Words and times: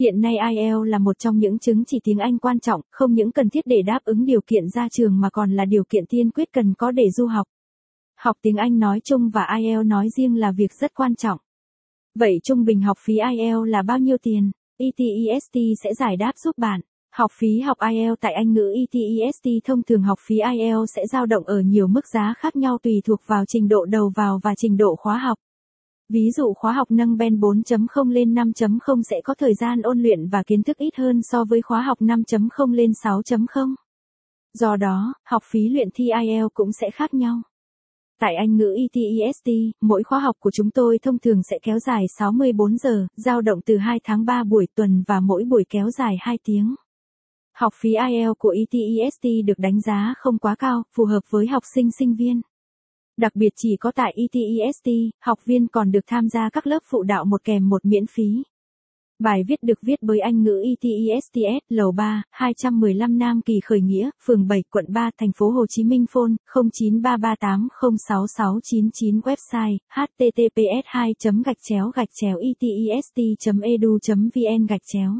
Hiện 0.00 0.20
nay 0.20 0.36
IELTS 0.50 0.84
là 0.86 0.98
một 0.98 1.18
trong 1.18 1.38
những 1.38 1.58
chứng 1.58 1.84
chỉ 1.84 2.00
tiếng 2.04 2.18
Anh 2.18 2.38
quan 2.38 2.60
trọng, 2.60 2.80
không 2.90 3.14
những 3.14 3.32
cần 3.32 3.50
thiết 3.50 3.66
để 3.66 3.82
đáp 3.82 3.98
ứng 4.04 4.24
điều 4.24 4.40
kiện 4.46 4.68
ra 4.68 4.88
trường 4.88 5.20
mà 5.20 5.30
còn 5.30 5.50
là 5.50 5.64
điều 5.64 5.84
kiện 5.84 6.06
tiên 6.06 6.30
quyết 6.30 6.52
cần 6.52 6.74
có 6.74 6.90
để 6.90 7.10
du 7.10 7.26
học. 7.26 7.46
Học 8.16 8.36
tiếng 8.42 8.56
Anh 8.56 8.78
nói 8.78 9.00
chung 9.04 9.30
và 9.30 9.56
IELTS 9.58 9.86
nói 9.86 10.08
riêng 10.16 10.36
là 10.36 10.52
việc 10.52 10.72
rất 10.80 10.94
quan 10.94 11.14
trọng. 11.14 11.38
Vậy 12.14 12.40
trung 12.44 12.64
bình 12.64 12.80
học 12.80 12.98
phí 13.04 13.14
IELTS 13.14 13.66
là 13.66 13.82
bao 13.82 13.98
nhiêu 13.98 14.16
tiền? 14.22 14.50
ETEST 14.76 15.56
sẽ 15.82 15.94
giải 15.94 16.16
đáp 16.16 16.32
giúp 16.36 16.58
bạn. 16.58 16.80
Học 17.14 17.30
phí 17.38 17.60
học 17.60 17.78
IELTS 17.90 18.20
tại 18.20 18.32
Anh 18.32 18.52
ngữ 18.52 18.74
ETEST 18.74 19.64
thông 19.64 19.82
thường 19.82 20.02
học 20.02 20.18
phí 20.26 20.36
IELTS 20.52 20.92
sẽ 20.96 21.06
dao 21.06 21.26
động 21.26 21.44
ở 21.44 21.60
nhiều 21.60 21.86
mức 21.86 22.06
giá 22.14 22.34
khác 22.38 22.56
nhau 22.56 22.78
tùy 22.82 23.02
thuộc 23.04 23.20
vào 23.26 23.44
trình 23.48 23.68
độ 23.68 23.84
đầu 23.84 24.12
vào 24.16 24.40
và 24.42 24.54
trình 24.56 24.76
độ 24.76 24.96
khóa 24.96 25.18
học. 25.18 25.38
Ví 26.08 26.30
dụ 26.30 26.54
khóa 26.54 26.72
học 26.72 26.90
nâng 26.90 27.16
Ben 27.16 27.34
4.0 27.40 28.10
lên 28.10 28.34
5.0 28.34 29.02
sẽ 29.02 29.20
có 29.24 29.34
thời 29.34 29.54
gian 29.54 29.82
ôn 29.82 29.98
luyện 29.98 30.28
và 30.28 30.42
kiến 30.42 30.62
thức 30.62 30.76
ít 30.76 30.96
hơn 30.96 31.20
so 31.22 31.44
với 31.44 31.62
khóa 31.62 31.82
học 31.82 32.00
5.0 32.00 32.72
lên 32.72 32.90
6.0. 33.04 33.74
Do 34.54 34.76
đó, 34.76 35.14
học 35.24 35.42
phí 35.50 35.68
luyện 35.68 35.88
thi 35.94 36.04
IELTS 36.22 36.54
cũng 36.54 36.72
sẽ 36.72 36.90
khác 36.90 37.14
nhau. 37.14 37.42
Tại 38.20 38.34
Anh 38.34 38.56
ngữ 38.56 38.76
ETEST, 38.76 39.48
mỗi 39.80 40.02
khóa 40.02 40.18
học 40.18 40.36
của 40.38 40.50
chúng 40.50 40.70
tôi 40.70 40.98
thông 40.98 41.18
thường 41.18 41.42
sẽ 41.50 41.58
kéo 41.62 41.78
dài 41.78 42.04
64 42.18 42.76
giờ, 42.76 43.06
dao 43.16 43.40
động 43.40 43.60
từ 43.66 43.76
2 43.76 44.00
tháng 44.04 44.24
3 44.24 44.44
buổi 44.44 44.66
tuần 44.74 45.02
và 45.06 45.20
mỗi 45.20 45.44
buổi 45.44 45.64
kéo 45.68 45.90
dài 45.90 46.16
2 46.20 46.38
tiếng. 46.44 46.74
Học 47.54 47.72
phí 47.80 47.90
IELTS 48.08 48.38
của 48.38 48.54
ETEST 48.58 49.46
được 49.46 49.58
đánh 49.58 49.80
giá 49.80 50.14
không 50.18 50.38
quá 50.38 50.54
cao, 50.58 50.82
phù 50.96 51.04
hợp 51.04 51.20
với 51.30 51.46
học 51.46 51.62
sinh 51.74 51.90
sinh 51.98 52.14
viên. 52.14 52.40
Đặc 53.18 53.36
biệt 53.36 53.52
chỉ 53.56 53.76
có 53.80 53.92
tại 53.94 54.14
ETEST, 54.16 54.88
học 55.24 55.38
viên 55.44 55.66
còn 55.66 55.90
được 55.90 56.00
tham 56.06 56.28
gia 56.28 56.50
các 56.52 56.66
lớp 56.66 56.78
phụ 56.90 57.02
đạo 57.02 57.24
một 57.24 57.44
kèm 57.44 57.68
một 57.68 57.84
miễn 57.84 58.06
phí. 58.06 58.42
Bài 59.18 59.42
viết 59.48 59.62
được 59.62 59.78
viết 59.82 59.98
bởi 60.02 60.18
Anh 60.18 60.42
ngữ 60.42 60.62
ETESTS, 60.64 61.64
lầu 61.68 61.92
3, 61.92 62.22
215 62.30 63.18
Nam 63.18 63.40
Kỳ 63.42 63.60
Khởi 63.64 63.80
Nghĩa, 63.80 64.10
phường 64.26 64.48
7, 64.48 64.62
quận 64.70 64.84
3, 64.88 65.10
thành 65.18 65.30
phố 65.38 65.50
Hồ 65.50 65.66
Chí 65.68 65.84
Minh 65.84 66.06
phone 66.12 66.32
0933806699 66.54 69.20
website 69.20 69.78
https 69.94 70.82
2 70.84 71.14
gạch 71.44 71.58
chéo 71.68 71.90
gạch 71.94 72.08
chéo 72.20 72.38
etest 72.38 73.16
edu 73.62 73.98
vn 74.34 74.66
gạch 74.66 74.82
chéo 74.92 75.12